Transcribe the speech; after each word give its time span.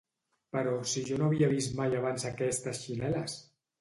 —Però 0.55 0.71
si 0.93 1.03
jo 1.09 1.19
no 1.21 1.27
havia 1.29 1.49
vist 1.51 1.77
mai 1.81 1.99
abans 1.99 2.25
aquestes 2.31 2.85
xinel·les. 2.87 3.37